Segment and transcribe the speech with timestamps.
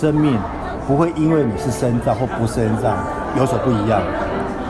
[0.00, 0.38] 生命
[0.86, 2.96] 不会因为你是身障或不是身障
[3.36, 4.00] 有所不一样。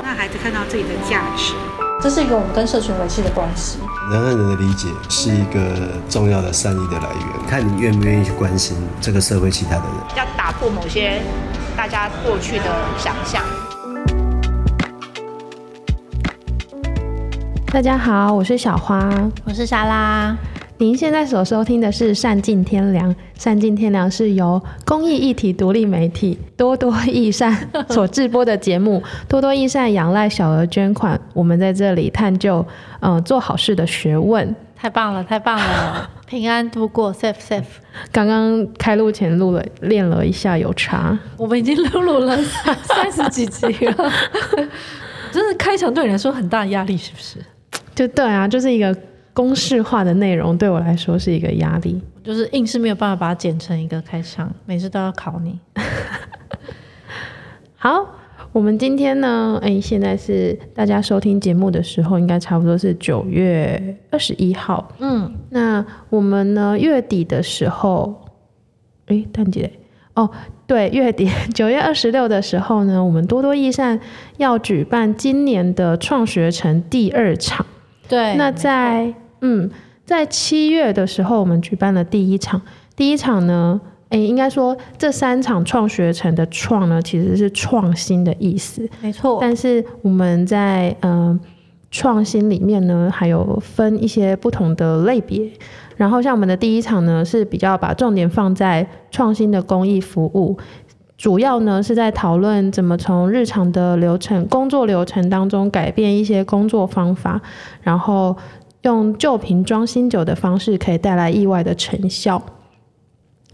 [0.02, 1.52] 让孩子看到自己的价值，
[2.00, 3.78] 这是一个我们跟社群维系的关系。
[4.10, 5.60] 人和人的理解是一个
[6.08, 10.16] 重要的善意的来源，看你愿不愿意去关心这个社会其他的人。
[10.16, 11.20] 要打破某些
[11.76, 12.64] 大家过去的
[12.96, 13.42] 想象。
[17.66, 19.06] 大家好，我是小花，
[19.44, 20.34] 我是莎拉。
[20.80, 29.02] 您现在所收听的是《善尽天良》，《善尽天良》是由公益一体独立媒体多多益善所制播的节目。
[29.28, 32.64] 多多益善仰赖小额捐款，我们在这里探究，
[33.00, 34.54] 呃，做好事的学问。
[34.76, 37.64] 太棒了，太棒了， 平安度过，safe safe。
[38.12, 41.18] 刚刚开录前录了，练了一下，有差。
[41.36, 42.38] 我们已经录录了
[42.86, 44.12] 三十几集了，
[45.32, 47.38] 真的开场对你来说很大压力，是不是？
[47.96, 48.96] 就对啊，就是一个
[49.38, 55.56] 公式化的内容，对我来说是一个压力，就是硬是没有办法把它剪成一个开场，每次都要考你。
[57.78, 58.04] 好，
[58.50, 64.90] 我们今天呢，哎，现在是大家收听节目的时候，应该差不多是九月二十一号。
[64.98, 68.12] 嗯，那我们呢，月底的时候，
[69.06, 69.70] 哎，蛋姐
[70.14, 70.28] 哦，
[70.66, 74.00] 对，月底 九月二十六的时候呢，我们多多益善
[74.38, 77.64] 要举办今年的创学城第二场。
[78.08, 79.70] 对，那在嗯，
[80.04, 82.60] 在七月的时候，我们举办了第一场。
[82.96, 89.38] 第一场呢，诶，应该说这三场创学城的“创”呢，其实是创新的意思，没错。
[89.40, 91.38] 但是我们在嗯
[91.90, 95.50] 创新里面呢，还有分一些不同的类别。
[95.96, 100.58] 然后像我们的第一场呢，是比较把重点放在创新的公益服务。
[101.16, 107.40] 主要呢是在讨论怎么从日常的流程、工作流程当中改变一些工作方法，
[107.82, 108.36] 然后
[108.82, 112.42] 用旧瓶装新酒的方式可以带来意外的成效。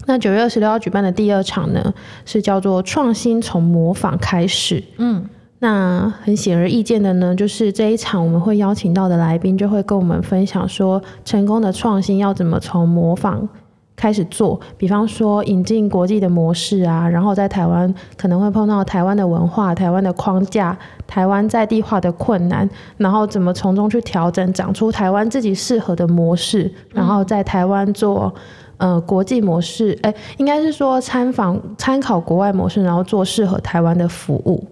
[0.05, 1.93] 那九月二十六号举办的第二场呢，
[2.25, 4.83] 是叫做“创新从模仿开始”。
[4.97, 5.25] 嗯，
[5.59, 13.47] 那很显而易见的呢，就是这一场我们会邀请到的来宾就会跟我们分享说，成功的创新要怎么从模仿。
[13.95, 28.33] 开始做，比方说引进国际的模式啊，然后在台湾可能会碰到台湾的文化、台湾的框架、台湾在地化的困难，然后怎么从中去调整，长出台湾自己适合的模式，然后在台湾做
[28.77, 34.67] 呃国际模式，哎，应该是说参访参考国外模式，然后做适合台湾的服务。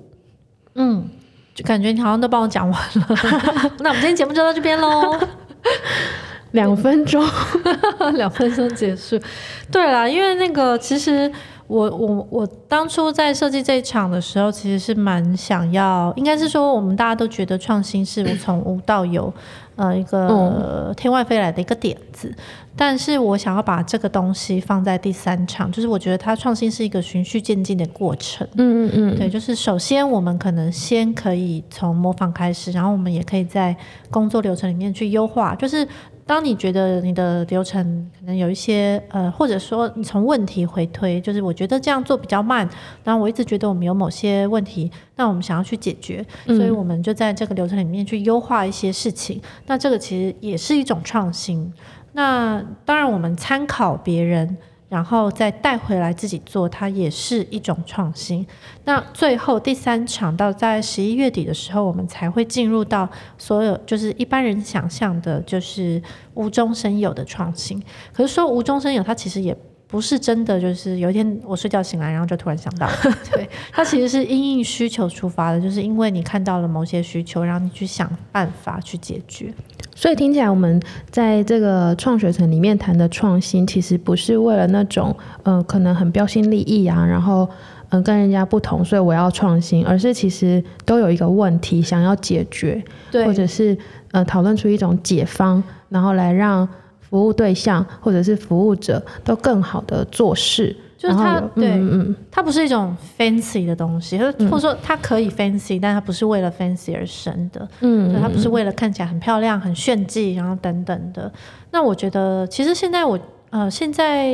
[0.76, 1.08] 嗯，
[1.56, 3.08] 就感觉你好像都帮我讲完了，
[3.80, 5.18] 那我们今天节目就到这边喽。
[6.54, 7.24] 两分钟，
[8.16, 9.20] 两分钟结束。
[9.72, 11.32] 对啦，因为那个其实
[11.68, 19.34] 我我我当初在设计这一场的时候，其实是蛮想要，应该是说我们大家都觉得创新是从无到有，
[19.76, 22.28] 呃，一个天外飞来的一个点子。
[22.28, 22.44] 嗯、
[22.76, 28.48] 但是我想要把这个东西放在第三场，就是我觉得它创新是一个循序渐进的过程。
[28.58, 33.76] 嗯嗯嗯，对，就是首先我们可能先可以从模仿开始，然后我们也可以在
[34.12, 35.88] 工作流程里面去优化，就是。
[36.26, 42.68] 当你觉得你的流程可能有一些呃，或者说你从问题回推，就是我觉得这样做比较慢，
[43.04, 49.38] 然后我一直觉得我们有某些问题，那我们想要去解决，所以我们就在这个流程里面去优化一些事情。
[49.38, 51.72] 嗯、那这个其实也是一种创新。
[52.14, 54.58] 那当然，我们参考别人。
[54.94, 58.46] 然后再带回来自己做，它也是一种创新。
[58.84, 66.00] 那最后第三场到在十一月底的时候，我们才会进入到所有就是一般人想象的，就是
[66.36, 67.82] 无中生有的创新。
[68.14, 69.58] 可是说无中生有，它其实也
[69.94, 72.90] 不是真的，就是有一天我睡觉醒来，然后就突然想到，
[73.32, 79.54] 对，它其实是因应需求出发的，就是因为你看到了某些需求，然后你去想办法去解决。
[79.94, 87.48] 所以听起来，我们在这个创学城里面谈的创新，其实不是为了那种，嗯、呃，可能很标新立异啊，然后，
[87.90, 93.78] 嗯、呃，跟人家不同，所以我要创新，而是其实都有一个问题想要解决，对，或者是
[94.12, 96.68] 呃，讨论出一种解方，然后来让
[97.14, 100.76] 服务对象或者是服务者都更好的做事。
[100.98, 111.32] 就是它，对，嗯，它不是一种 fancy 的东西，或者说它可以 fancy，但它不是为了 fancy 而生的，嗯，它不是为了看起来很漂亮、很炫技，然后等等的。
[111.72, 113.20] 那我觉得，其实现在我，
[113.50, 114.34] 呃，现在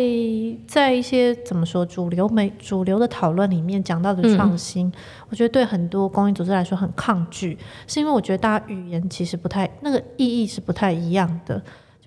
[0.68, 4.94] 在一些怎么说主流媒、主流的讨论里面讲到的创新，嗯，
[5.30, 11.60] 我觉得对很多公益组织来说很抗拒，是因为我觉得大家语言其实不太，那个意义是不太一样的。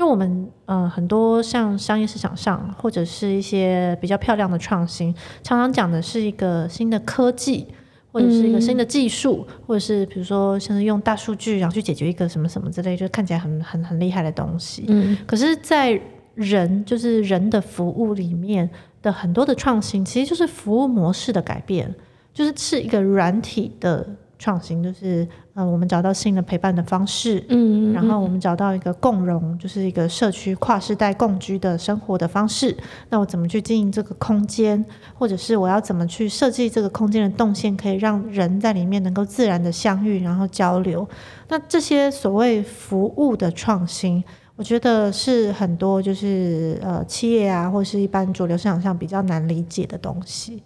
[0.02, 5.14] 就我们呃很多像商业市场上或者是一些比较漂亮的创新，
[5.44, 7.68] 常常讲的是一个新的科技，
[8.10, 14.86] 或者是一个新的技术，嗯、或者是比如说像是用大数据然后去解决一个什么什么之类，就看起来很很很厉害的东西。
[14.88, 16.00] 嗯，可是，在
[16.34, 18.68] 人就是人的服务里面，
[19.02, 21.94] 的很多的创新，其实就是服务模式的改变，
[22.34, 24.04] 就是是一个软体的
[24.42, 32.76] 创新，就是呃，我们找到新的陪伴的方式，嗯，嗯，然后我们找到一个共融，就是一个社区跨世代共居的生活的方式。
[33.10, 34.84] 那我怎么去经营这个空间，
[35.14, 41.08] 或者是我要怎么去设计这个空间的动线，可以让人在里面能够自然的相遇，然后交流。
[41.48, 44.24] 那这些所谓服务的创新，
[44.56, 50.64] 我觉得是很多就是呃企业啊，或是一般主流市场上比较难理解的东西。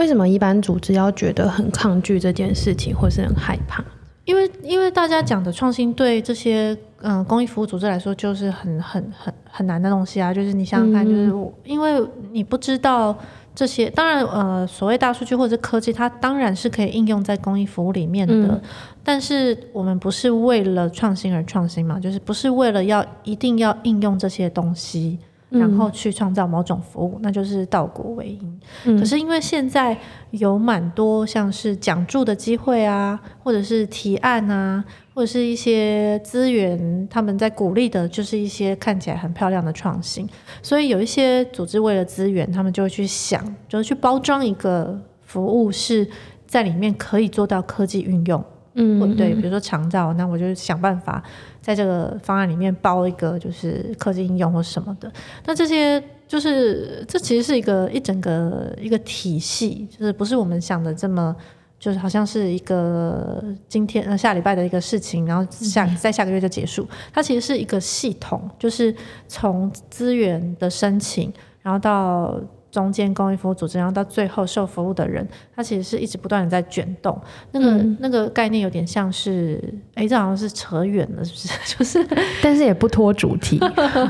[0.00, 3.84] 为什么一般组织要觉得很抗拒这件事情，或是很害怕？
[4.24, 11.30] 因为因为大家讲的创新对这些嗯、呃、公益服务组织来说就是很很很很难的东西啊，就是你想想看，就是
[11.64, 12.02] 因为
[12.32, 13.14] 你不知道
[13.54, 18.62] 这些，当然呃所谓大数据或者科技，它当然是可以应用在公益服务里面的，嗯、
[19.04, 25.18] 但是我们不是为了创新而创新嘛，就是不是为了要一定要应用这些东西。
[25.50, 28.60] 然后去创造某种服务，嗯、那就是倒果为因。
[28.84, 29.96] 嗯、可是因为现在
[30.30, 40.28] 有蛮多像是讲助的机会啊，或者是提案啊，或者是一些资源，他们在鼓励的就是一些看起来很漂亮的创新。
[40.62, 46.08] 所以有一些组织为了资源，他们就会去想，就是去包装一个服务是
[46.46, 48.44] 在里面可以做到科技运用。
[48.80, 51.22] 嗯，对，比如说长照，那我就想办法。
[51.62, 55.12] 在这个方案里面包一个就是科技应用或什么的，
[55.44, 61.36] 那这些就是这其实是一个一整个一个体系，就是不是我们想的这么
[61.78, 66.88] 就是好像是一个今天呃下礼拜的一个事情，然后下在下个月就结束。
[67.12, 68.92] 它其实是一个系统，就是
[69.28, 71.30] 从资源的申请，
[71.60, 72.40] 然后到。
[72.70, 77.20] 中间公益服务组织，然后到最后受服务的人，他其实是一直不断的在卷动。
[77.52, 79.62] 那个、嗯、那个概念有点像是，
[79.94, 81.76] 哎，这好像是扯远了，是不是？
[81.76, 82.06] 就是，
[82.42, 83.58] 但是也不脱主题。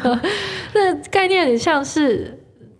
[0.74, 2.38] 那概念很像是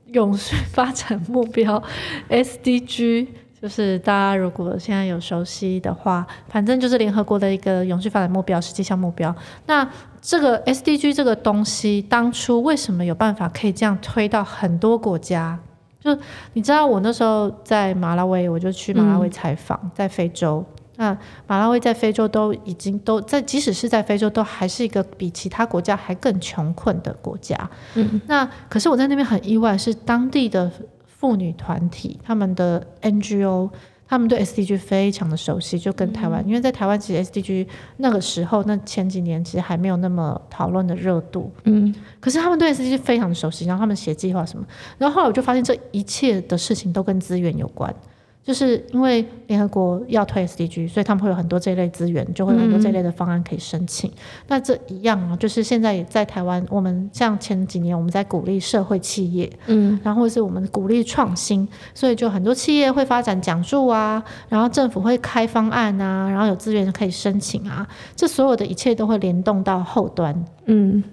[0.08, 1.82] 永续发展目标
[2.28, 3.28] （SDG），
[3.62, 9.34] 就是大家如果现在有熟悉的话，反正就是联合国的一个永续发展目标，实际项目标。
[9.66, 9.88] 那
[10.20, 15.58] 这个 SDG 这个东西，当初为什么有办法可以这样推到很多国家？
[16.00, 16.18] 就
[16.54, 20.64] 你知道，我那时候在马拉维，我就去马拉维采访，在非洲。
[20.96, 21.16] 那
[21.46, 27.56] 马拉维在非洲都已经都在，即使是在非洲，都还是一个比其他国家还更穷困的国家。
[27.94, 30.70] 嗯，那可是我在那边很意外，是当地的
[31.06, 33.70] 妇女团体，他们的 NGO。
[34.10, 37.64] 他们对 SDG 非常的熟悉，就跟台湾，嗯、因为在台湾其实 SDG
[37.98, 44.66] 那个时候，那前几年其实还没有那么讨论的热度，嗯，可是他们对 SDG 非常的熟悉，然后他们写计划什么，
[44.98, 47.94] 然后后来我就发现这一切的事情都跟资源有关。
[48.42, 54.10] 就是因为联合国要推 SDG，所以他们会有很多这一类资源，就会有很多这一类的方案可以申请。
[54.10, 54.14] 嗯、
[54.48, 71.04] 那这一样啊，就是现在也在台湾，我们像前几年我们在鼓励社会企业，嗯，然后是我们鼓励创新，所以就很多企业会发展奖助啊，然后政府会开方案啊，然后有资源可以申请啊，这所有的一切都会联动到后端，嗯。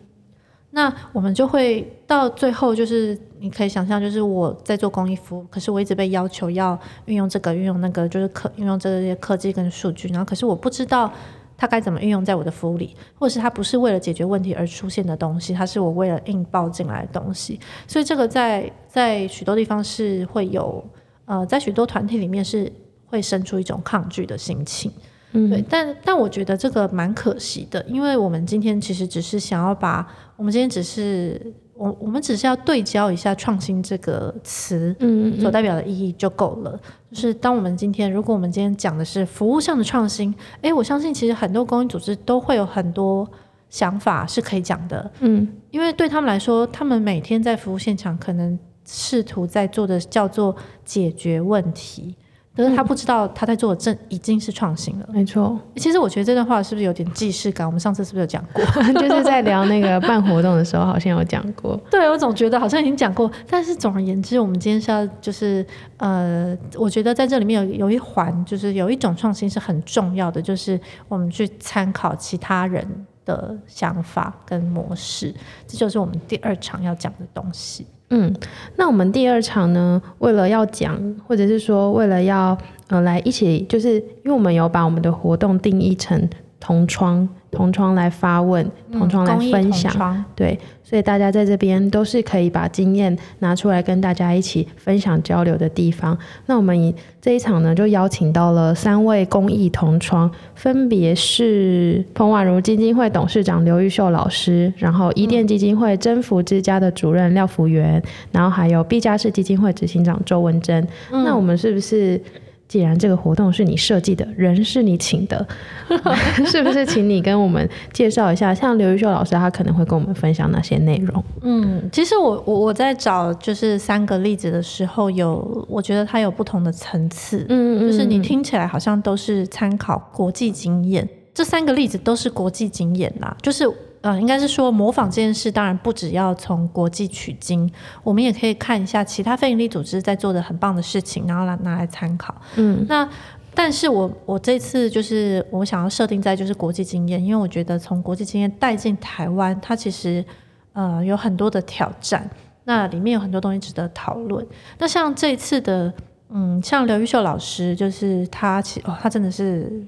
[0.78, 11.12] 那我们就会到最后，就是你可以想象，就是我在做公益服务，可是我一直被要求要运用这个、运用那个，就是可运用这些科技跟数据，然后可是我不知道
[11.58, 20.86] 它该怎么运用在我的服务里，或者是它不是为了解决问题而出现的东西，它是我为了硬抱进来的东西，所以这个在在许多地方是会有，
[21.26, 22.72] 呃，在许多团体里面是
[23.08, 24.92] 会生出一种抗拒的心情。
[25.34, 31.40] 嗯，对，但但我觉得这个蛮可惜的，因为我们今天其实只是想要把，我们今天只是
[31.74, 36.72] 我我们只是要对焦一下“创新”这个词，嗯，所代表的意义就够了。
[36.72, 43.30] 嗯嗯，就是当我们今天，如果我们今天讲的是服务上的创新，诶，我相信其实很多公益组织都会有很多
[43.70, 50.56] 想法是可以讲的，嗯，因为对他们来说，他们每天在服务现场，可能试图在做的叫做
[50.86, 52.16] 解决问题。
[52.58, 55.58] 可是他不知道他在做的正已经是创新了，没错。
[55.76, 57.68] 其实我觉得这段话是不是有点既视感？
[57.68, 58.64] 我们上次是不是有讲过？
[59.00, 61.80] 就是在聊那个办活动的时候，好像有讲过。
[61.92, 63.32] 对，我总觉得好像已经讲过。
[63.48, 65.64] 但是总而言之，我们今天是要就是
[65.98, 72.84] 呃，我觉得在这里面有有一环，就是有一种创新是很重要的，就是我们去参考其他人
[73.24, 75.32] 的想法跟模式，
[75.68, 77.86] 这就是我们第二场要讲的东西。
[78.10, 78.34] 嗯，
[78.78, 80.98] 那我们第二场呢，为了要讲，
[81.28, 96.16] 或者是说为了要呃来一起，就是因为我们有把我们的活动定义成同窗同窗来发问，同窗来分享，嗯、对，所以大家在这边都是可以把经验拿出来跟大家一起分享交流的地方。
[96.46, 108.00] 那我们这一场呢，就邀请到了三位公益同窗，分别是彭婉如基金会董事长刘玉秀老师，然后伊甸基金会征服之家的主任廖福元，
[108.32, 110.88] 然后还有毕加士基金会执行长周文珍。
[111.12, 112.22] 嗯、那我们是不是？
[112.68, 115.48] 既然这个活动是你设计的，人是你请的，
[116.46, 116.86] 是不是？
[116.86, 121.24] 请你跟我们介绍一下，像刘玉秀老师，他可能会跟我们分享哪些内容？
[121.42, 133.66] 嗯，其实我我我在找就是三个例子的时候有，有我觉得它有不同的层次，嗯，嗯，就是你听起来好像都是参考国际经验，这三个例子都是国际经验啦，就是。
[134.08, 137.70] 呃，应该是说模仿这件事，当然不只要从国际取经，
[138.04, 142.34] 我们也可以看一下其他非营利组织在做的很棒的事情，然后来拿来参考。
[142.56, 143.06] 嗯，那
[143.54, 150.24] 但是我我这次就是我想要设定在就是国际经验，因为我觉得从国际经验带进台湾，它其实
[150.72, 152.30] 呃有很多的挑战，
[152.64, 154.48] 那里面有很多东西值得讨论。
[154.78, 155.94] 那像这次的，
[156.30, 159.86] 嗯，像刘玉秀老师，就是他其哦，他真的是。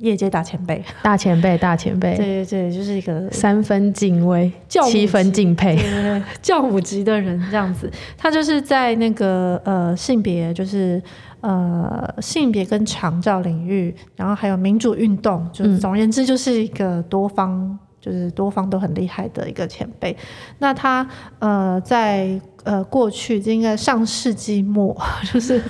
[0.00, 7.90] 业界大前辈，大前辈，大前辈，对对对，就是一个三分敬畏，七分敬佩，对对对，教母级的人这样子。
[8.18, 11.02] 他就是在那个呃性别，就是
[11.40, 17.78] 呃性别跟长照领域，然后还有民主运动，就总而言之就是一个多方。
[18.00, 20.16] 就是多方都很厉害的一个前辈，
[20.58, 21.06] 那他
[21.38, 22.28] 呃在
[22.64, 24.96] 呃过去就应该上世纪末，
[25.32, 25.62] 就是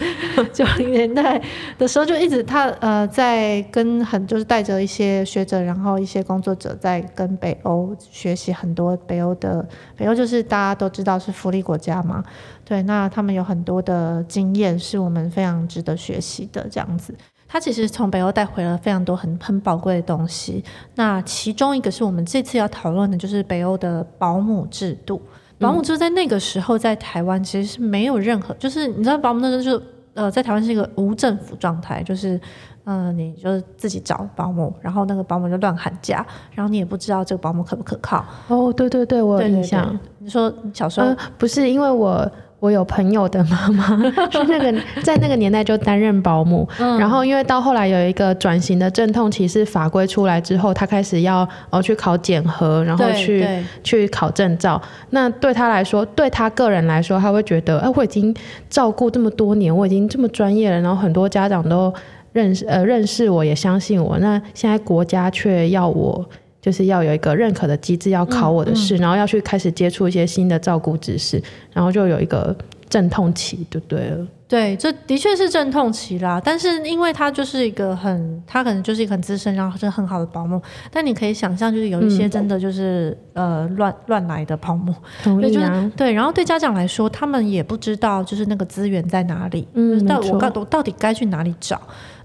[0.53, 1.41] 九零年代
[1.79, 9.67] 的时候就一直他呃在跟很就是带着一些学者，然后一些工作者在跟北欧学习很多北欧的
[9.97, 12.25] 北欧就是大家都知道是福利国家嘛，
[12.65, 17.15] 对，那他们有很多的经验是我们非常值得学习的这样子。
[17.53, 20.65] 他其实从北欧带回了非常多很很宝贵的东西。
[20.95, 25.21] 那其中一个是我们这次要讨论的，就是北欧的保姆制度。
[25.61, 32.41] 保姆就是在那个时候在台湾其实是没有任何，就是你知道保姆那时候就呃在台湾是一个无政府状态，就是
[32.85, 38.25] 嗯、呃、你就是自己找保姆，然后那个保姆就乱喊价，然后你也不知道这个保姆可不可靠。
[38.49, 39.97] 哦，对对对，我有印象。
[40.19, 42.31] 你说你小时候、呃、不是因为我。
[42.61, 43.97] 我有朋友的妈妈
[44.31, 53.47] 是那个在那个年代就担任保姆，嗯、然后因为到后来有一个转型的阵痛期，是法规出来之后，他开始要哦去考检核，然后去
[53.83, 54.81] 去考证照。
[55.09, 58.35] 那对他来说，对他个人来说，他会觉得，哎、呃，我已经
[58.69, 61.93] 照顾这么多年，我已经这么专业了，然后很多家长都
[62.35, 64.19] 认识呃认识我，也相信我。
[64.19, 66.29] 那现在国家却要我。
[66.61, 72.57] 就是要有一个认可的机制，要考我的试，嗯嗯、然后要去开始接触一些新的照顾知识，然后就有一个
[72.89, 74.27] 阵痛期，就对了。
[74.47, 76.43] 对，这的确是阵痛期啦。
[76.45, 80.61] 但是因为他就是一个很，他可能就是一个很资深，然后是很好的保姆。
[80.91, 85.91] 但你可以想象，就是有一些真的就是、嗯、呃乱乱来的保姆，同意啊、就是。
[85.91, 91.81] 对，然后对家长来说，他们也不知道就是那个资源在哪里，嗯，到我到我到底该去哪里找。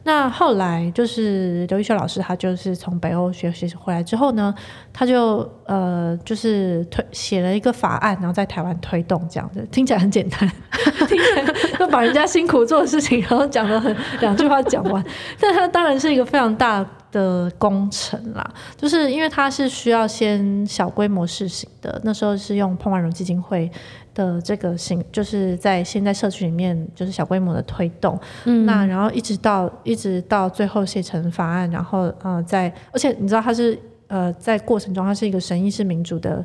[0.07, 4.53] 那后来就是刘昱秀老师，他就是从北欧学习回来之后呢，
[4.93, 10.47] 他就呃就是推写了一个法案，然后在台湾推动这样的，听起来很简单，
[11.09, 11.43] 听起来
[11.79, 15.03] 就把人家辛苦做的事情，然后讲了很两句话讲完，
[15.39, 18.47] 但他当然是一个非常大的工程啦，
[18.77, 23.71] 就是因为他是需要先小规模试行的，那时候是用彭婉如基金会。
[24.15, 36.43] 的这个行，就是在现在社区里面，就是小规模的推动，嗯，那然后一直到一直到最后写成法案，然后呃，在而且你知道它是呃在过程中，它是一个审议式民主的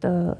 [0.00, 0.36] 的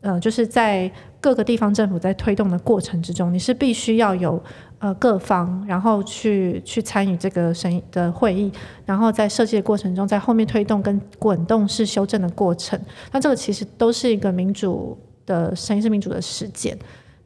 [0.00, 0.90] 呃，就是在
[1.20, 4.42] 各个地方政府在推动的过程之中，你是必须要有
[4.78, 8.50] 呃各方，然后去去参与这个审议的会议，
[8.86, 12.80] 然后在设计的过程中，在后面推动跟滚动式修正的过程，
[13.12, 14.98] 那这个其实都是一个民主。
[15.26, 16.76] 的审议式民主的实践，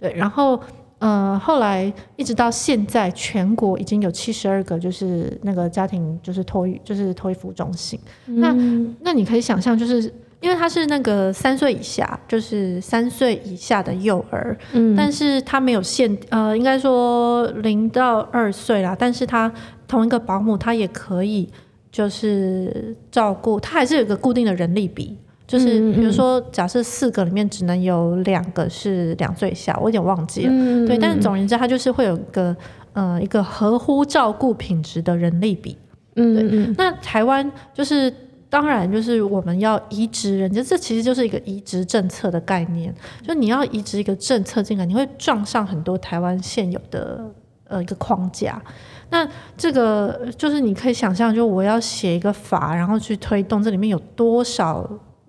[0.00, 0.60] 对，然后
[0.98, 7.98] 呃，后来一直到现在，全国已经有七十二个，就是那个家庭就是托育就是托育服务中心。
[8.26, 8.52] 嗯、那
[9.00, 19.52] 那你可以想象，就是因为他是那个三岁以下，就是三岁以下的幼儿，嗯，但是他没有限，呃，应该说零到二岁啦，但是他
[19.86, 21.48] 同一个保姆，他也可以
[21.92, 25.16] 就是照顾，他还是有一个固定的人力比。
[25.48, 30.52] 就是比如说，假设四个里面只能有两个是两岁以下，我有点忘记了。
[30.52, 32.54] 嗯、对，但是总而言之，它就是会有一个
[32.92, 35.78] 呃一个合乎照顾品质的人力比。
[36.16, 36.74] 嗯，对。
[36.76, 38.12] 那台湾就是
[38.50, 42.94] 当然就是我们要移植人，家这其实就是一个移植政策的概念。
[43.26, 47.24] 就你要移植一个政策进来，你会撞上很多台湾现有的
[47.68, 48.60] 呃一个框架。
[49.08, 49.26] 那
[49.56, 54.86] 这个就是你可以想象，就我要写一个法，然后去推动，这里面有多少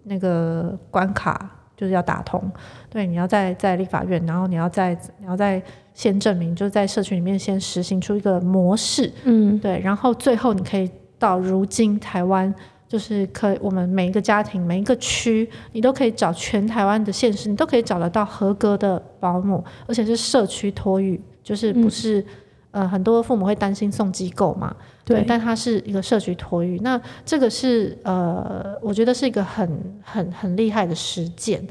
[0.09, 2.51] 那个关卡，就是要打通。
[2.89, 5.61] 对，你要在在立法院，然后你要在你要在
[5.93, 10.89] 先证明，就是在社区里面先实行出一个模式，嗯，对，然后最后你可以
[11.19, 12.53] 到如今台湾，
[12.87, 22.25] 就是可以我们每一个家庭每一个区，你都可以找全台湾的县市，你都可以找得到合格的保姆，而且是社区托育，就是不是、嗯、
[22.71, 31.65] 呃很多父母会担心送机构嘛，对，但它是一个社区托育，那这个是呃我觉得是一个很很很厉害的实践。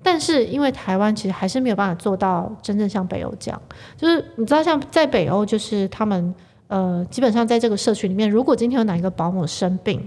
[0.00, 3.60] 但是因为台湾其实还是没有办法做到真正像北欧这样，
[3.96, 6.32] 就是你知道像在北欧，就是他们
[6.68, 10.00] 呃基本上在这个社区里面，如果今天有哪一个保姆生病，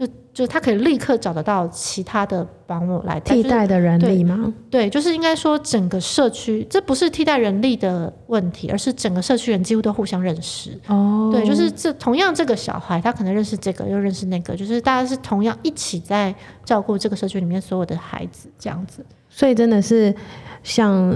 [0.00, 4.34] 就就他可以立刻找得到其他的保姆来替代的人力吗？
[4.36, 10.70] 就是、对，对，就是应该说整个社区这不是替代人力的问题，而是整个社区人几乎都互相认识。
[10.86, 19.04] 哦，对，就是这同样这个小孩他可能认识这个又认识那个，就是大家是同样一起在照顾这个社区里面所有的孩子这样子。
[19.28, 20.14] 所以真的是
[20.62, 21.14] 像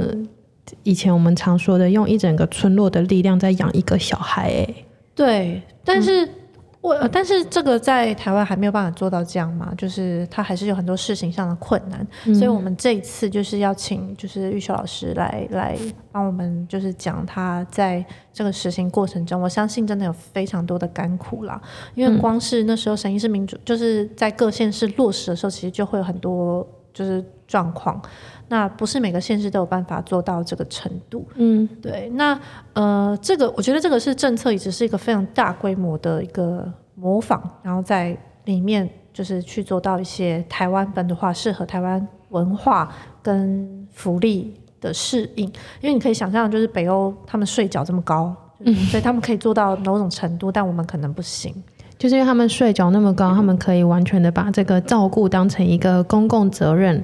[0.83, 4.51] 以前我们常说的，用一整个村落的力量在养一个小孩。
[4.51, 4.75] 哎，
[5.15, 6.29] 对，但是
[6.85, 12.07] 我、嗯、但是这个在台湾还没有办法做到这样嘛，就是他还是有很多事情上的困难。
[12.27, 15.79] 嗯、所以我们这一次就是要请就是玉秀老师来来
[16.13, 21.59] 帮我们就是讲他在这个实行过程中，我相信真的有非常多的甘苦啦。
[21.95, 26.69] 因为光是那时候审议式民主就是在各县市落实的时候，其实就会有很多。
[26.95, 28.01] 就是状况，
[28.49, 31.27] 那不是每个县市都有办法做到这个程度。
[31.37, 32.09] 嗯，对。
[32.15, 32.39] 那
[32.73, 45.47] 呃，这个我觉得这个是政策，一直是一个非常大规模的一个模仿，然后在里面就是去做到一些台湾本土化、适合台湾文化跟福利的适应。
[45.81, 51.55] 因为你可以想象，就是北欧他们税缴这么高，嗯，所以他们可以做到某种程度，但我们可能不行。
[51.97, 57.03] 就是因为他们税缴那么高，他们可以完全的把这个照顾当成一个公共责任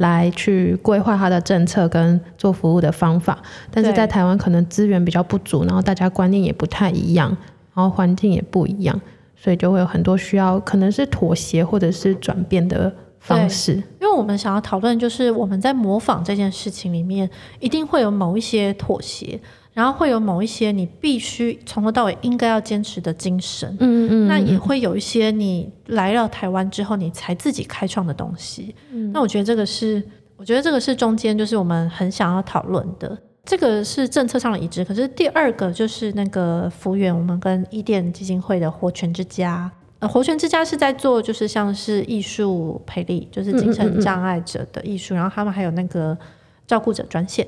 [0.00, 3.38] 来去规划他的政策跟做服务的方法。
[3.70, 7.28] 但是在台湾可能资源比较不足，然后大家观念也不太一样，
[7.74, 9.00] 然后环境也不一样，
[9.36, 13.74] 所以就会有很多需要可能是妥协或者是转变的方式。
[13.74, 17.28] 因为我们想要讨论，就是我们在模仿这件事情里面，
[17.58, 19.40] 一定会有某一些妥协。
[19.72, 30.02] 然后会有某一些你必须从头到尾应该要坚持的精神，嗯嗯，那也会有一些你来到台湾之后你才自己开创的东西，嗯，那我觉得这个是，
[30.36, 34.84] 我觉得这个是中间就是我们很想要讨论的，这个是政策上的一致。
[34.84, 46.18] 可是第二个就是那个福原，我们跟伊甸基金会的活泉之家，呃，活泉之家是在做就是像是艺术培力，就是精神障碍者的艺术，嗯嗯嗯，然后他们还有那个
[46.66, 47.46] 照顾者专线。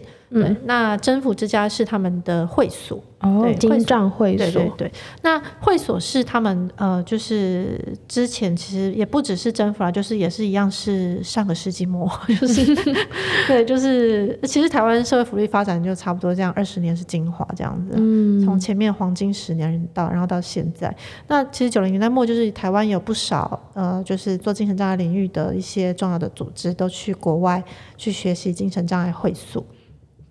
[0.64, 4.46] 那真福之家是他们的会所哦，精障会所。
[4.46, 4.92] 对对对，
[5.22, 12.74] 那会所是他们呃，就是之前其实也不只是真福啦，就是也是一样是上个世纪末， 就是
[13.46, 20.94] 对，就是其实台湾社会福利发展就差不多这样，二十年是精华这样子，嗯，从前面黄金十年到然后到现在，
[21.28, 27.62] 那其实九零年代末就是台湾有不少呃，就是做精神障碍领域的一些重要的组织都去国外
[27.96, 29.64] 去学习精神障碍会所。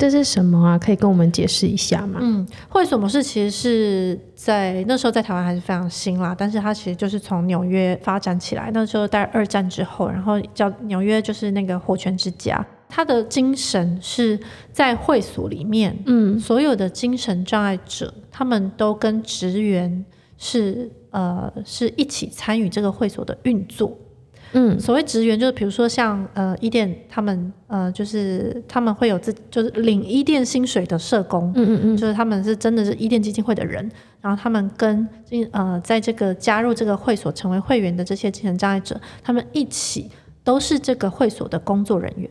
[0.01, 0.79] 这是什么啊？
[0.79, 2.17] 可以跟我们解释一下吗？
[2.19, 8.71] 嗯，会所模式其实是在那时候在台湾还是非常新啦，但是它其实就是从纽约发展起来。
[8.73, 14.39] 那时候在二战之后，然后叫纽约就是那个火拳之家，它的精神是
[14.71, 20.03] 在会所里面，嗯，所有的精神障碍者，他们都跟职员
[20.37, 23.95] 是呃是一起参与这个会所的运作。
[24.53, 35.07] 嗯，所谓职员就是比如说像呃伊甸他们呃就是他们会有自就是领伊甸薪水的社工，嗯嗯嗯，就是他们是真的是伊甸基金会的人，然后他们跟
[35.51, 40.09] 呃在这个加入这个会所成为会员的这些精神障碍者，他们一起
[40.43, 42.29] 都是这个会所的工作人员，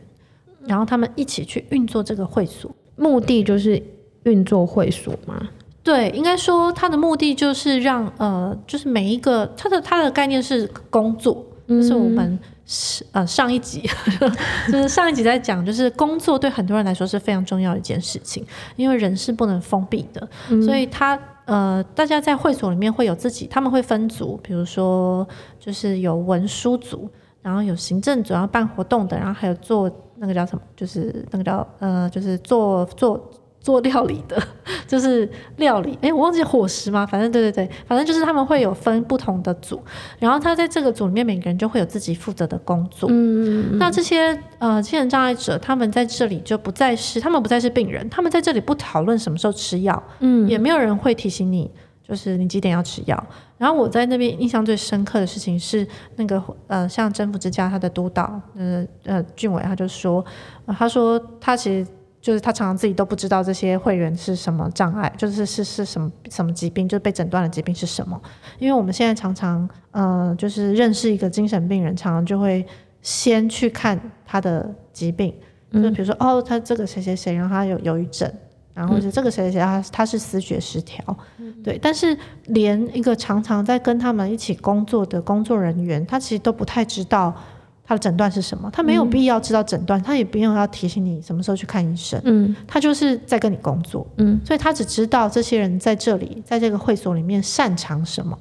[0.67, 3.81] 然后他们一起去运作这个会所，目的就是
[4.25, 5.49] 运作会所吗？
[5.83, 11.43] 对，应该说他的目的就是让呃就是每一个他的他的概念是工作。
[11.71, 13.89] 就是我们是呃上一集，
[14.71, 20.27] 就是上一集在讲，就是工作对很多人来说是非常重要的一件事情，因为人是不能封闭的，
[20.63, 25.27] 所以他呃大家在会所里面会有自己，他们会分组，比如说
[25.59, 27.09] 就是有文书组，
[27.41, 33.31] 然后有行政组，然后办活动的，然后还有做那个叫什么，就是那个叫呃就是做做
[33.61, 34.41] 做料理的，
[34.87, 35.97] 就是料理。
[36.01, 37.05] 哎，我忘记伙食吗？
[37.05, 39.79] 反正对对对，反正就是他们会有分不同的组，
[40.17, 43.07] 然后他在这个组里面，每个人就会有自己负责的工作。
[43.11, 51.69] 嗯，那这些呃精神障碍者，他们在这里就不再是，他们不再是病人，他们在这里不讨论什么时候吃药，嗯，也没有人会提醒你，
[52.01, 53.23] 就是你几点要吃药。
[53.59, 60.25] 然后我在那边印象最深刻的事情是，那个呃，像征服之家他的督导，呃呃俊伟，他就说，
[60.65, 61.87] 呃，他说他其实。
[62.21, 68.21] 就是他常常自己都不知道这些会员是什么障碍，就是是是什么什么疾病，就是被诊断的疾病是什么。
[68.59, 72.63] 因为我们现在常常，呃，就是认识一个精神病人，常常就会
[73.01, 75.33] 先去看他的疾病，
[75.71, 78.31] 嗯、就是比如说，哦，他这个谁谁谁，然后他有忧郁症，
[78.75, 81.03] 然后是这个谁谁谁，他他是思觉失调，
[81.39, 81.79] 嗯、对。
[81.81, 87.35] 但是连一个常常在跟他们一起工作的工作人员，他其实都不太知道。
[87.91, 88.71] 他的诊断是什么？
[88.71, 92.17] 他没有必要知道诊断，嗯、他也不用要提醒你什么时候去看医生。
[92.23, 94.07] 嗯，他就是在跟你工作。
[94.15, 98.37] 嗯，所以他只知道这些人在这里，在这个会所里面擅长什么。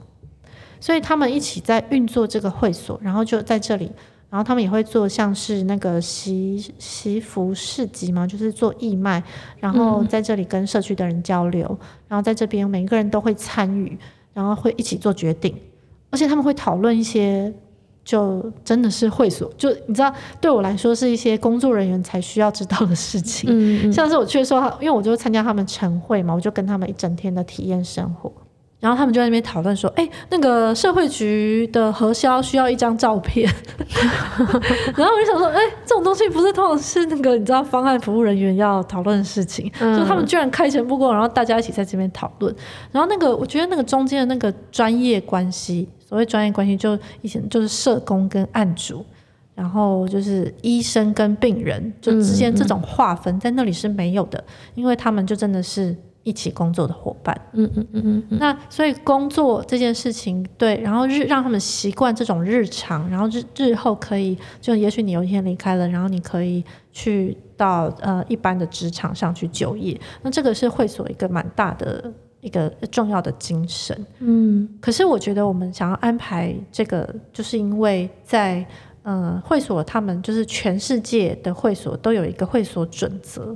[0.78, 3.90] 所以他们一起在运作这个会所，然后就在这里，
[4.30, 9.20] 然后他们也会做像是那个习习服市集嘛，就是做义卖，
[9.58, 13.98] 然后在这里跟社区的人交流，嗯、然后在这边每一个人都会参与，
[14.32, 15.52] 然后会一起做决定，
[16.10, 17.52] 而且他们会讨论一些。
[18.04, 23.48] 就真的是会所，就你知道，对我来说是一些工作人员才需要知道的事情。
[23.52, 28.32] 嗯嗯，像是我去说，因为我就参加他们晨会嘛，我就跟他们一整天的体验生活。
[28.80, 33.48] 然后他们就在那边讨论说：“哎、欸，那个社会局的核销需要一张照片。
[34.96, 42.54] ”然后我就想说：“哎、欸，这种东西不是通常是那个你知道方案服务人员要讨论的事情，嗯、就他们居然开诚布公，然后大家一起在这边讨论。
[42.90, 49.06] 然后那个我觉得那个中间的那个专业关系。”所谓专业关系，就以前就是社工跟案主，
[49.54, 57.40] 然后就是医生跟病人，就之间这种划分在那里是没有的，嗯嗯，因为他们就真的是一起工作的伙伴。
[57.52, 58.38] 嗯嗯嗯嗯。
[58.38, 70.00] 那所以工作这件事情，对，然后日让他们习惯这种日常，然后日日后可以，就也许你有一天离开了，然后你可以去到呃一般的职场上去就业。
[70.22, 72.12] 那这个是会所一个蛮大的。
[72.42, 78.64] 一个重要的精神，嗯，可是我觉得我们想要安排这个，就是因为在
[79.02, 83.54] 呃会所，他们就是全世界的会所都有一个会所准则，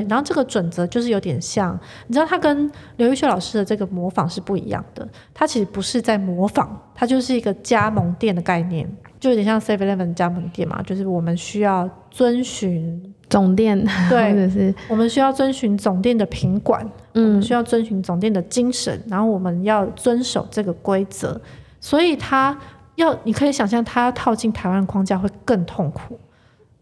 [0.00, 8.88] 对，然后这个准则就是有点像，你知道，他跟刘玉秀老师的这个模仿是不一样的，他其实不是在模仿，他就是一个加盟店的概念，
[9.20, 13.14] 就有点像 Seven Eleven 加盟店嘛，就是我们需要遵循。
[13.30, 13.76] 总店
[14.08, 21.40] 对， 或者是我们需要遵循总店的品管，嗯，我们需要遵循总店的精神，然后我们要遵守这个规则。
[21.80, 22.56] 所以他
[22.96, 26.16] 要，你可以想象，他要套进台湾框架会更痛苦，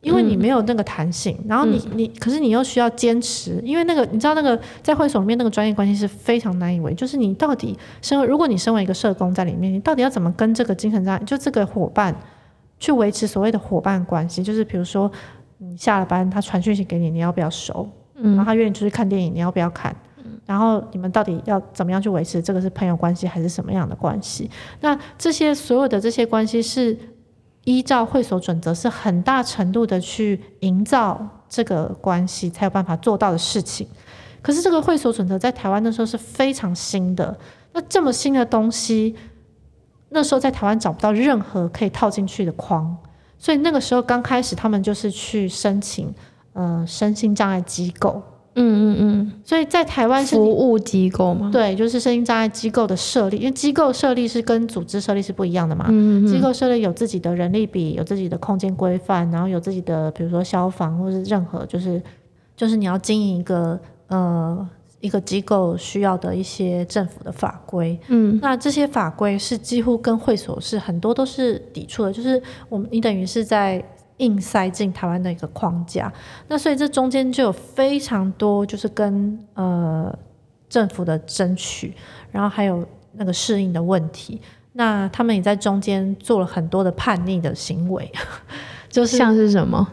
[0.03, 1.39] 因为你没有那个弹性。
[1.49, 12.15] 然后你你，可是你又需要坚持，因为那个你知道，那个在会所里面那个专业关系是非常难以为，就是你到底身为，如果你身为一个社工在里面，你到底要怎么跟这个精神障碍，就这个伙伴
[12.79, 15.11] 去维持所谓的伙伴关系，就是比如说。
[15.65, 17.89] 你下了班，他传讯息给你，你要不要收？
[18.17, 19.95] 嗯，然后他约你出去看电影，你要不要看？
[20.17, 24.51] 嗯，然后你们到底要怎么样去维持这个是朋友关系还是什么样的关系？
[24.81, 26.99] 那这些所有的这些关系是
[27.65, 33.87] 依照会所准则，是很大程度的去营造这个关系才有办法做到的事情。
[34.41, 37.39] 可是这个会所准则在台湾那时候是非常新的，
[37.73, 39.15] 那这么新的东西，
[40.09, 42.97] 那时候在台湾找不到任何可以套进去的框。
[43.39, 46.13] 所以那个时候刚开始，他们就是去申请，
[46.55, 48.23] 呃，身心障碍机构。
[48.55, 49.33] 嗯嗯嗯。
[49.45, 51.51] 所以在台湾是服务机构嘛？
[51.53, 55.87] 对，就是声音障碍机构的设立，因为机构设立是跟组织设立是不一样的嘛。
[55.89, 56.27] 嗯嗯。
[56.27, 62.03] 机构设立有自己的人力比，有自己的空间规范，然后有自己的，比如说消防或是任何，就是
[62.57, 64.69] 就是你要经营一个呃。
[65.03, 73.85] 一个机构需要的一些政府的法规，嗯，那这些法规是几乎跟会所是很多都是抵触的，就是我们你等于是在
[74.19, 76.13] 硬塞进台湾的一个框架，
[76.49, 80.17] 那所以这中间就有非常多就是跟呃
[80.69, 81.95] 政府的争取，
[82.31, 84.41] 然后还有那个适应的问题，
[84.73, 88.11] 那他们也在中间做了很多的叛逆的行为，
[88.89, 89.87] 就是像是什么？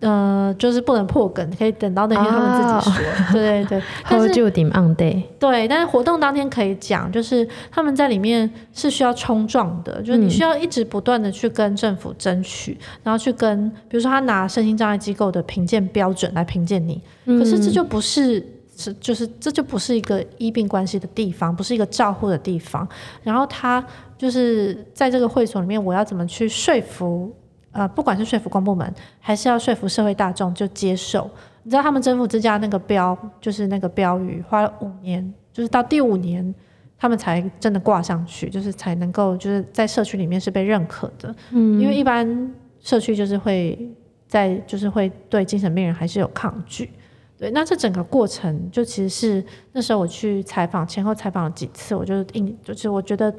[0.00, 3.04] 呃，就是不能破梗，可以等到那天他们自己说。
[3.04, 3.32] Oh.
[3.32, 5.24] 对对对，但是就顶 on day。
[5.40, 18.40] 对，但是活动当天可以讲，就是他们在里面是需要冲撞的，就是你需要一直不断的去跟政府争取，嗯、然后去跟，比如说他拿身心障碍机构的评鉴标准来评鉴你，可是这就不是
[18.76, 22.88] 是就是这就不是一个医病关系的地方，不是一个照护的地方。
[23.24, 23.84] 然后他
[24.16, 27.34] 就是在这个会所里面，我要怎么去说服？
[27.72, 31.30] 呃，不管是说服公部门，还是要说服社会大众，就接受，
[31.62, 36.54] 你知道他们征服之家那个标，就是那个标语，花了五年，就是到第五年，
[36.98, 41.34] 他们才真的挂上去，就是才能够就是在社区里面是被认可的。
[41.50, 42.50] 嗯，因为一般
[42.80, 43.78] 社区就是会
[44.26, 46.90] 在就是会对精神病人还是有抗拒。
[47.36, 53.30] 对，那这整个过程就其实是那时候我去采访，前后采访了几次，我就印就是我觉得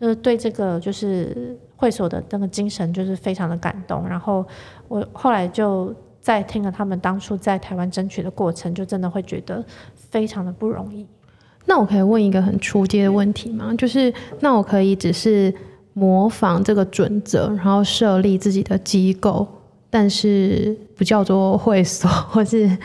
[0.00, 4.44] 就是对这个就是会所的那个精神就是非常的感动，然后
[4.88, 9.64] 我后来就再听了他们当初在台湾争取的过程，就真的会觉得
[9.94, 11.06] 非常的不容易。
[11.64, 13.72] 那我可以问一个很出街的问题吗？
[13.78, 15.54] 就是那我可以只是
[15.94, 19.46] 模仿这个准则，然后设立自己的机构，
[19.88, 22.76] 但是不叫做会所，或是？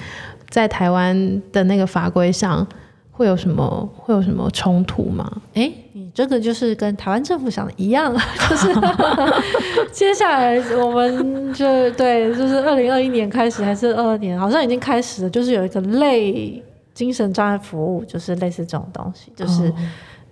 [0.49, 2.67] 在台湾的那个法规上
[3.15, 5.31] 会有什么会有什么冲突吗？
[5.53, 8.11] 哎，你这个就是跟台湾政府想的一样，
[8.49, 8.67] 就是
[9.93, 16.61] 接下来我们就对，就是二零二一年开始还是二二年，好像已经开始了，就是有一个类
[16.95, 19.67] 精神障碍服务，就是类似这种东西，就是、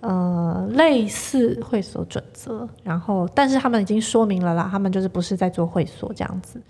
[0.00, 6.60] 哦、呃类似会所准则，然后但是他们已经说明了啦，他们就是不是在做会所这样子。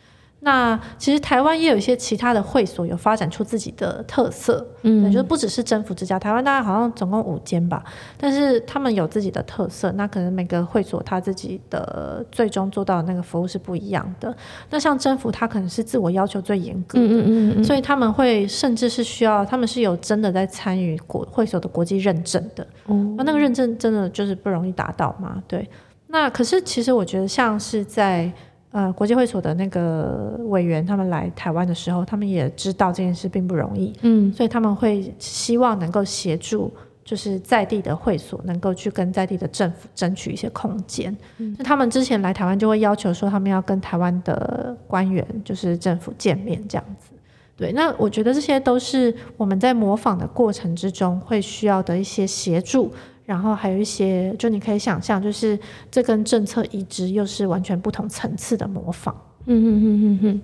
[0.45, 7.85] 那其实台湾也有一些其他的会所有发展出自己的特色，嗯，就是不只是征服之家，台湾大概好像总共五间吧，
[8.19, 9.93] 但是他们有自己的特色。
[9.93, 14.37] 那可能每个会所他自己的最终做到的那个服务是不一样的。
[14.69, 25.41] 那像征服，他可能是自我要求最严格的，嗯嗯嗯嗯，所以他们会甚至是需要，他们是有真的在参与国会所的国际认证的，嗯，那那个认证真的就是不容易达到嘛？
[25.47, 25.71] 对。
[26.09, 28.33] 那可是其实我觉得像是在。
[28.73, 36.73] 呃，国际会所的那个委员，他们来台湾的时候，他们也知道这件事并不容易，嗯，所以他们会希望能够协助，
[37.05, 41.15] 就是在地的会所能够去跟在地的政府争取一些空间。
[41.37, 47.11] 嗯，那他们之前来台湾就会要求说，他们要跟台湾的官员，就是政府见面这样子。
[47.55, 52.91] 对，那我觉得这些都是我们在模仿的过程之中会需要的一些协助。
[53.33, 55.59] 然后还有一些，就你可以想象，就是
[55.91, 59.17] 这跟政策移植又是完全不同层次的模仿。
[59.47, 60.41] 嗯嗯嗯嗯嗯。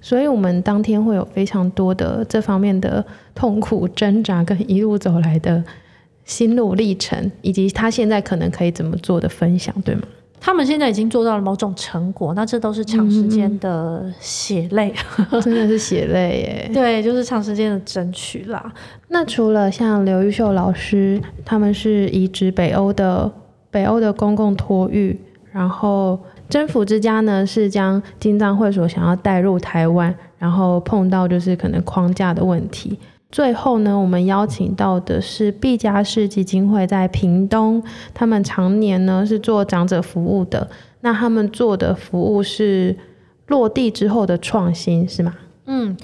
[0.00, 5.62] 所以，我们当天会有非常多的这方面的痛苦挣扎，跟一路走来的
[6.24, 10.02] 心路历程，以及他现在可能可以怎么做的分享，对吗？
[10.40, 14.94] 他们现在已经做到了某种成果，那这都是长时间的血泪，
[15.30, 16.70] 嗯、 真的是血泪耶。
[16.72, 18.72] 对，就是长时间的争取啦。
[19.08, 23.30] 那除了像刘玉秀老师，他们是移植北欧的
[23.70, 25.20] 北欧的公共托育，
[25.52, 32.98] 然后征服之家呢是将金藏会所想要带入台湾，然后碰到就是可能框架的问题。
[33.30, 40.68] 最后呢，我们邀请到的是毕加士基金会在屏东，他们常年呢是做长者服务的。
[41.00, 42.96] 那他们做的服务是
[43.46, 45.34] 落地之后的创新，是吗？
[45.66, 45.96] 嗯，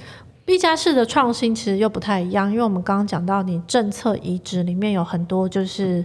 [0.44, 6.04] 毕加士的创新其实又不太一样，因为我们刚刚讲到，你政策移植里面有很多就是，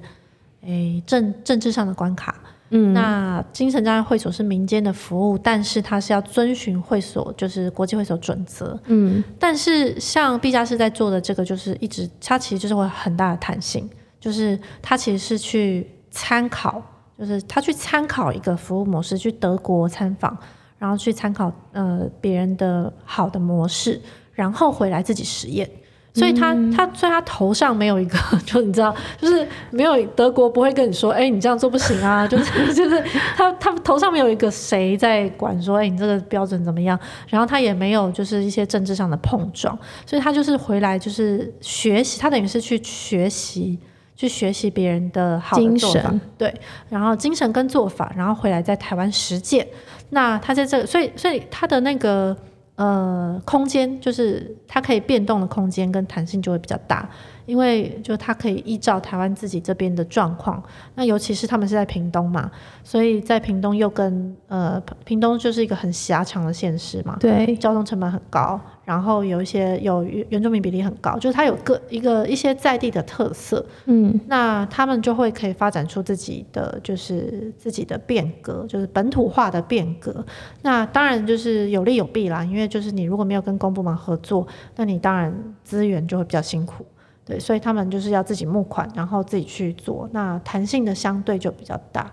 [0.65, 2.35] 诶政政治上的关卡。
[2.71, 8.79] 嗯，那精神障碍会所是民间的服务，但是它是要遵循会所，就是国际会所准则。
[8.85, 16.81] 嗯，但是像毕加士在做的这个，就是一直它其实就是会很大的弹性，就是它其实是去参考，
[17.19, 20.37] 就是他去参考一个服务模式，去德国参访，
[20.79, 24.01] 然后去参考呃别人的好的模式，
[24.33, 25.69] 然后回来自己实验。
[26.13, 33.01] 所以他他所以他头上没有一个， 就你知道，就是没有德国不会跟你说，哎、欸，你这样做不行啊， 就是就是
[33.37, 36.99] 他他头上没有一个谁在管说，哎、欸，你这个标准怎么样？
[37.29, 43.79] 然后他也没有就是一些政治上的碰撞，所以他就是回来就是学习，他等于是去学习，
[44.17, 46.53] 去学习别人的好的做法，对，
[46.89, 49.65] 然后精神跟做法，然后回来在台湾实践。
[50.09, 52.35] 那他在这，所以所以他的那个。
[52.81, 57.07] 呃，空间就是它可以变动的空间跟弹性就会比较大，
[57.45, 60.61] 因为就他可以依照台湾自己这边的状况，
[60.95, 62.49] 那尤其是他们是在屏东嘛，
[62.83, 68.59] 所以在屏东又跟呃屏东就是一个很狭长的县市嘛，对，交通成本很高。
[68.83, 80.25] 然后有一些有原住民比例很高，就是它有个一个一些在地的特色，嗯，那他们就会可以发展出自己的就是自己的变革，就是本土化的变革。
[80.63, 85.31] 那当然就是有利有弊啦，因为就是你如果没有跟公部门合作，那你当然
[85.63, 86.83] 资源就会比较辛苦，
[87.31, 92.11] 对，所以他们就是要自己募款，然后自己去做，那弹性的相对就比较大。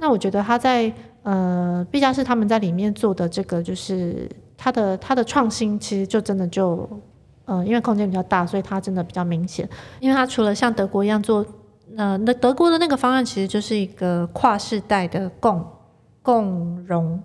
[0.00, 4.28] 那我觉得他在呃，毕嘉士他们在里面做的这个就是。
[4.58, 6.88] 它的它的创新其实就真的就，
[7.44, 9.68] 呃，因为空间比较大，所以它真的比较明显。
[10.00, 11.44] 因为它除了像德国一样做，
[11.94, 15.62] 呃，那德国的那个方案其实就是一个跨世代的共
[16.22, 17.22] 共融，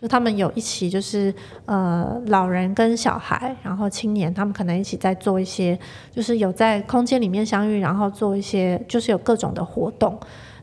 [0.00, 1.34] 就他们有一起，就是
[1.66, 5.78] 呃老人跟小孩，然后青年，他们可能一起在做一些，
[6.10, 10.18] 就是有在空间里面相遇，然后做一些，就是有各种的活动。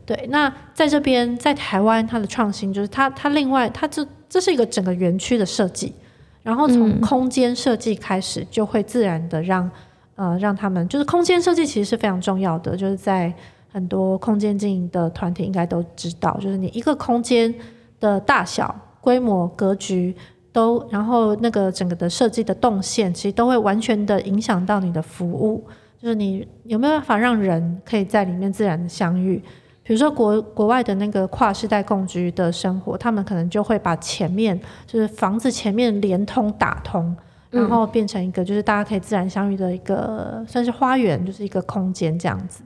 [0.06, 5.94] 对，那在这边在台湾，它的创新就是它它另外它这这是一个整个园区的设计，
[6.42, 9.70] 然后从空间设计开始，就会自然的让、
[10.16, 13.34] 嗯、呃让他们就是空间设计其实是非常重要的，就是在
[13.72, 17.54] 很多空间经营的团体应该都知道，就是你一个空间
[18.00, 18.74] 的大小、
[19.08, 20.14] 规模、格局
[20.52, 25.64] 都，然后那个整个的设计的动线，其实都会完全的影响到你的服务，
[25.98, 29.42] 就是你有没有办法让人可以在里面自然的相遇。
[29.82, 37.16] 比如说国国外的那个跨世代共居的生活，他们可能就会把前面就是房子前面连通打通，
[37.50, 42.62] 然后变成一个就是大家可以自然相遇的一个算是花园，就是一个空间这样子。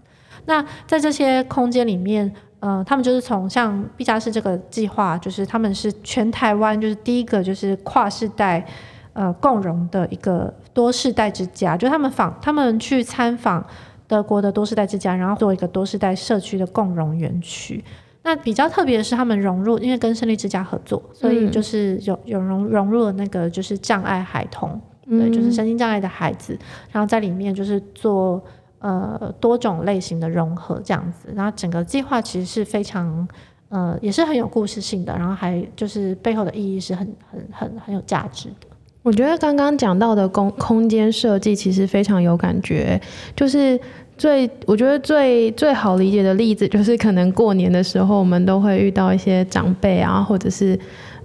[0.45, 8.65] 那在这些空间里面，呃，他们就是从像毕加氏这个计划，就是他们是全台湾就是第一个就是跨世代
[9.11, 13.61] 呃共融的一个多世代之家，就他们访他们去参访。
[14.07, 17.81] 德国的多世代之家，然后做一个多世代社区的共融园区。
[18.23, 26.59] 那比较特别的是，他们融入，因为跟胜利之家合作，所以就是有有融融入了那个就是障碍孩童，对，就是身心障碍的孩子，
[26.91, 28.43] 然后在里面就是做
[28.81, 31.29] 呃多种类型的融合这样子。
[31.33, 33.27] 然后整个计划其实是非常
[33.69, 38.67] 呃也是很有故事性的，然后还就是背后的意义是很很很很有价值的。
[39.03, 43.01] 我觉得刚刚讲到的空空间设计其实非常有感觉，
[43.35, 43.79] 就是
[44.17, 50.77] 最我觉得最最好理解的例子就是可能过年的时候我们都会遇到一些长辈啊，或者是。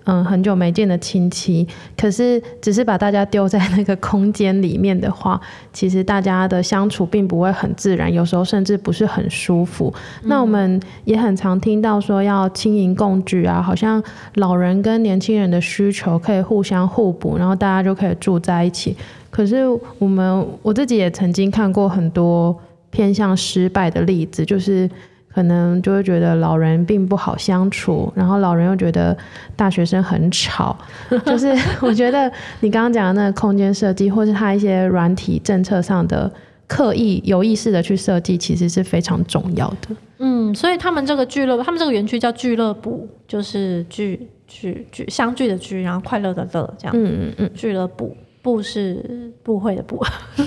[0.06, 1.66] 嗯，很久没见的亲戚，
[1.96, 5.40] 可是只是把大家丢在那个空间里面的话，
[5.72, 9.92] 其实大家的相处并不会很自然，有时候甚至不是很舒服。
[10.22, 14.00] 嗯、那我们也很常听到说要轻盈共居啊，好像
[14.34, 18.96] 老人跟年轻人的需求可以互相互补，然后大家就可以住在一起。
[19.28, 19.64] 可是
[19.98, 22.56] 我们我自己也曾经看过很多
[22.90, 24.88] 偏向失败的例子，就是。
[25.36, 29.14] 可能就会觉得老人并不好相处，然后老人又觉得
[29.54, 30.74] 大学生很吵，
[31.26, 36.32] 就是我觉得你刚刚讲的那个空间设计，或是他一些软体政策上的
[36.66, 39.94] 刻意有意识的去设计，其实是非常重要的。
[40.20, 46.96] 嗯，所以他们这个俱乐部，他们这个园区叫俱乐部，就是聚聚聚相聚的聚，然后快乐的乐这样。
[46.96, 50.02] 嗯嗯嗯，俱乐部部是部会的部，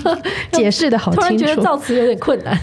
[0.50, 2.58] 解释的好清楚，突然觉得造词有点困难。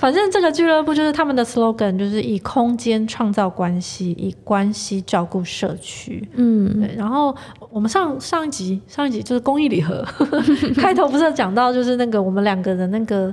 [0.00, 6.26] 反正这个俱乐部就是他们的 slogan，就是以空间创造关系，以关系照顾社区。
[6.36, 6.94] 嗯，对。
[6.96, 7.36] 然后
[7.68, 10.02] 我们上上一集上一集就是公益礼盒，
[10.80, 13.32] 开头不是讲到就是那个我们两个的那个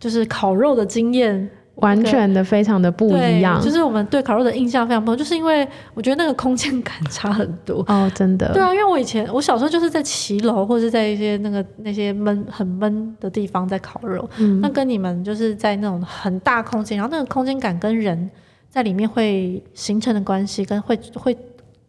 [0.00, 1.50] 就是烤肉的经验。
[1.76, 8.50] 完全的非常的不一样，就是我们对烤肉的印象非常不同，就是因为我觉得那个空间感差很多哦，真的。
[8.54, 18.30] 对啊，因为我以前我小时候就是在骑楼或者是在一些那个那些闷很闷的地方在烤肉，嗯，那跟你们就是在那种很大空间，然后那个空间感跟人
[18.70, 21.36] 在里面会形成的关系，跟会会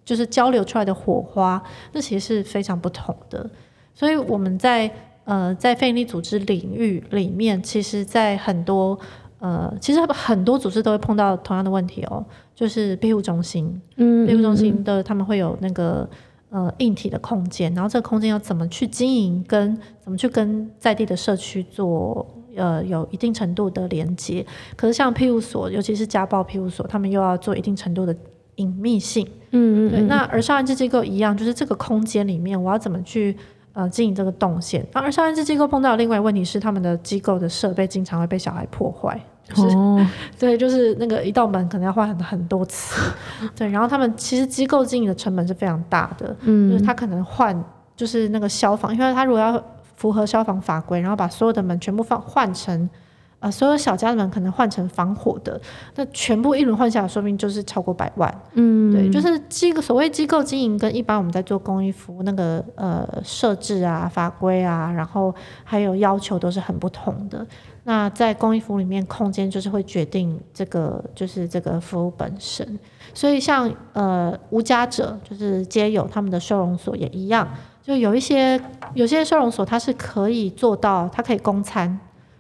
[0.04, 3.50] 就是交流出来的火花，那其实是非常不同的。
[3.95, 4.91] 所以我们在
[5.23, 9.00] 呃在非营利组织领域里面，其实，在很多。
[9.39, 16.10] 呃，其实很多组织都会碰到同样的问题哦，就是庇护中心，嗯，庇护中心的他们会有那个
[16.50, 24.43] 呃硬体的空间，然后这个空间要怎么去经营，跟怎么去跟在地的社区做呃有一定程度的连接。
[24.76, 28.15] 可是像庇护所，尤其是家暴庇护所，他们又要做一定程度的
[28.56, 30.02] 隐秘性，嗯嗯，对。
[30.02, 33.38] 那而少安置机构一样，就是这个空间里面，我要怎么去
[33.78, 34.86] 呃经营这个动线？
[34.94, 39.20] 而儿少安置机构碰到的另外一个问题是，他们的机构的设备经常会被小孩破坏。
[39.48, 40.06] 就是、哦，
[40.38, 43.02] 对，就是那个一道门可能要换很很多次，
[43.56, 47.58] 对，然后他们其实机构经营的成本是非常大的，嗯，就是他可能换
[47.96, 49.63] 就是那个消防，因为他如果要
[49.96, 52.90] 符合消防法规，然后把所有的门全部放换成，
[53.39, 55.60] 呃，所有小家的门可能换成防火的，
[55.95, 67.45] 那全部一轮换下来，说明就是超过百万，嗯，对，就是机构所谓机构经营跟一般我们在做公益服务那个呃设置啊法规啊，然后还有要求都是很不同的。
[67.84, 72.78] 那在公益服务里面，空间就是会决定这个，就是这个服务本身。
[73.13, 77.47] 所以像呃无家者，就是街友他们的收容所也一样，
[77.82, 78.60] 就有一些
[78.93, 81.97] 有些收容所它是可以做到，它可以供餐，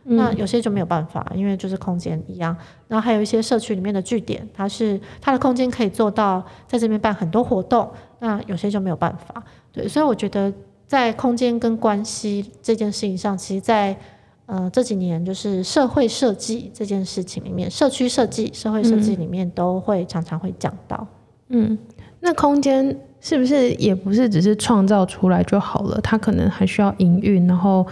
[0.09, 2.55] 那有些就没有办法，因为就是空间一样。
[2.87, 7.89] 然后还有一些社区里面的据点，它是它的空间可以做到在这边办很多活动，
[8.19, 9.43] 那有些就没有办法。
[9.71, 10.51] 对，所以我觉得
[10.87, 13.97] 在空间跟关系这件事情上，其实，在
[14.45, 21.05] 呃，这几年就是社会设计这件事情里面，社区设计、社会设计里面都会常常会讲到。
[21.49, 21.77] 嗯，
[22.21, 25.99] 那空间是不是也不是只是创造出来就好了？
[26.01, 27.85] 它可能还需要营运，然后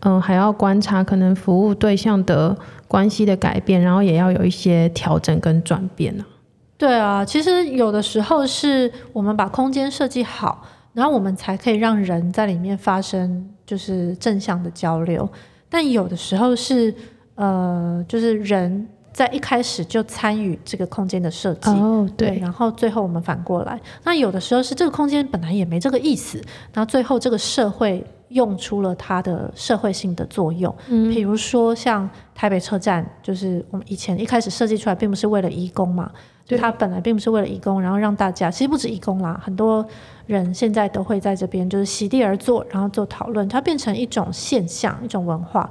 [0.00, 6.76] 嗯、呃，还要观察可能服务对象的关系的改变，然后也要有一些调整跟转变呢、啊。
[6.76, 15.28] 对啊，其实有的时候是我们把空间设计好，然后我们才可以让人在里面发生就是正向的交流。
[15.68, 16.94] 但有的时候是
[17.34, 18.88] 呃，就是人。
[19.10, 26.40] 在一开始就参与这个空间的设计，oh, 对，对，然后最后我们反过来，那有的时候是这个空间本来也没这个意思，
[26.72, 36.10] 然后最后这个社会用出了它的社会性的作用，嗯，比如说像台北车站，就是我们以前一开始设计出来并不是为了移工嘛，
[36.46, 39.86] 对，它本来并不是为了移工，然后让大家其实不止移工啦，很多
[40.26, 45.68] 人现在都会在这边就是席地而坐，然后做讨论，它变成一种现象，一种文化。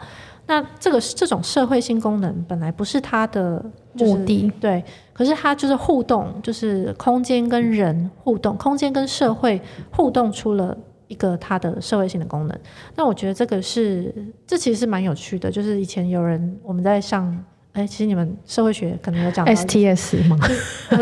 [0.50, 4.82] 那这个这种社会性功能本来不是它的目的，对，
[5.14, 10.78] 可是它就是互动，就是空间跟人互动，空间跟社会互动出了
[11.08, 12.60] 一个它的社会性的功能。
[12.96, 14.14] 那我觉得这个是，
[14.46, 17.44] 这其实是蛮有趣的，就是以前有人我们在上。
[17.74, 20.36] 哎，其实你们社会学可能有讲到 STS 吗？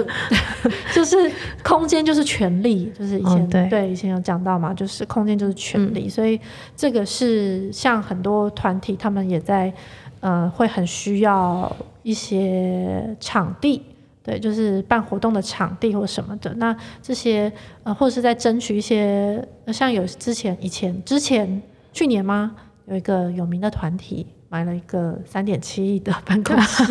[0.94, 1.16] 就是
[1.64, 6.38] 空间就是权力，就是以前、哦、对，对以前有讲到嘛，就是空间就是权力、嗯，所以
[6.76, 9.74] 这个是像很多团体他们也在
[10.20, 13.82] 呃会很需要一些场地，
[14.26, 16.52] 对，就是办活动的场地或什么的。
[16.56, 17.52] 那这些
[17.84, 21.62] 呃或者是在争取一些，像有之前以前之前
[21.94, 22.56] 去年吗？
[22.88, 24.28] 有一个有名的团体。
[24.48, 26.84] 买了一个三点七亿的办公室，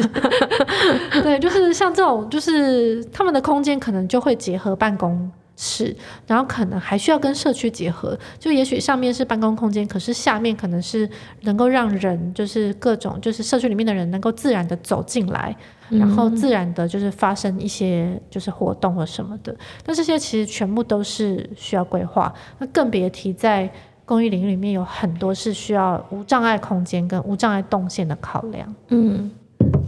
[1.22, 5.94] 对，就是像这种，就是他们的空间可能就会结合办公室，
[6.26, 11.08] 然后可能还需要跟社区结合，就也许上面是办公空间，可是下面可能是
[11.42, 15.56] 能够让人，就是各种，就是社区里面的人能够自然的走进来，
[15.88, 23.70] 然后自然的就是发生一些就是活动或什么的，那这些其实全部都是需要规划，那更别提在。
[24.06, 28.74] 公益领域里面有很多是需要无障碍空间跟无障碍动线的考量。
[28.88, 29.30] 嗯，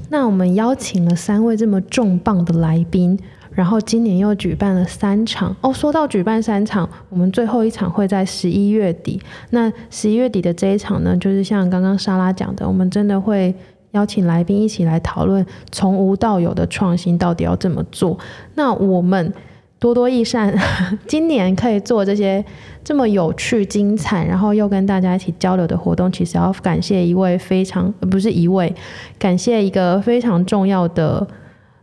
[0.08, 3.18] 那我们邀请了三位这么重磅的来宾，
[3.56, 5.56] 然后今年又举办了三场。
[5.60, 9.20] 哦，说到举办三场，我们最后一场会在十一月底。
[9.50, 13.52] 那十一月底的这一场呢，就是像刚刚莎拉讲的，我们真的会
[13.90, 18.16] 邀请来宾一起来讨论从无到有的创新到底要怎么做。
[18.54, 19.32] 那我们。
[19.78, 20.58] 多多益善，
[21.06, 22.42] 今年可以做这些
[22.82, 28.74] 这么有趣、精彩，然后又跟大家一起交流的活动，其实要感谢一位非常，不是一位，
[29.18, 31.24] 感谢一个非常重要的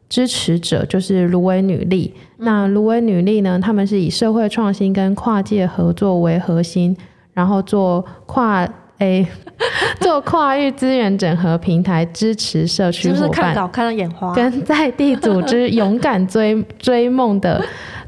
[0.10, 2.14] 支持者，就是芦苇女力。
[2.38, 6.96] 嗯、那芦苇女力呢，他们是以社会创新跟跨界合作为核心，
[7.34, 8.68] 然后做跨。
[9.00, 9.28] A
[10.00, 17.60] 做跨域资源整合平台，支持社区伙伴，看到看到眼花，跟在地组织勇敢追 追梦的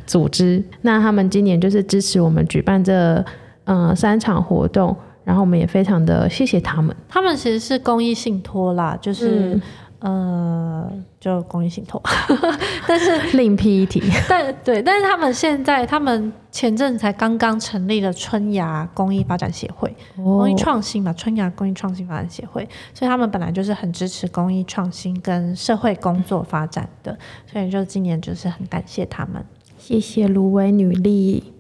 [0.05, 0.63] 组织。
[0.81, 3.25] 那他们今年就是支持我们举办这
[3.63, 6.95] 呃三场活动，然后我们也非常的谢谢他们。
[7.09, 9.59] 他们其实是公益信托啦，就是。
[9.99, 12.01] 嗯呃，就公益信托，
[12.87, 27.17] 但是另辟一提， 但对，但是他们现在，他们前阵才刚刚成立了春芽公益发展协会，哦、公益创新嘛，春芽公益创新发展协会，所以他们本来就是很支持公益创新跟社会工作发展的，
[27.51, 29.43] 所以就今年就是很感谢他们，
[29.77, 31.51] 谢谢芦苇女力。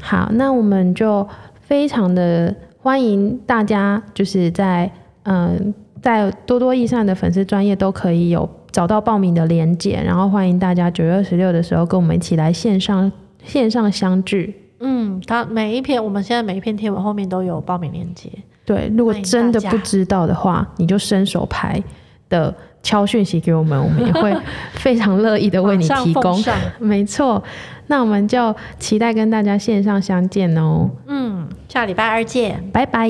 [0.00, 1.28] 好，那我们就
[1.60, 4.90] 非常的欢迎大家，就是在
[5.24, 5.56] 嗯。
[5.56, 13.10] 呃在多多益善的粉丝专业都可以有找到报名的链接，然后欢迎大家九月二十六的时候跟我们一起来线上
[13.44, 14.54] 线上相聚。
[14.80, 18.28] 嗯，它每一篇我们现在每一篇贴文后面都有报名链接。
[18.64, 21.80] 对，如果真的不知道的话，你就伸手牌
[22.28, 24.36] 的敲讯息给我们，我们也会
[24.72, 26.42] 非常乐意的为你 提供。
[26.80, 27.42] 没错，
[27.86, 30.90] 那我们就期待跟大家线上相见哦。
[31.06, 33.08] 嗯，下礼拜二见，拜拜。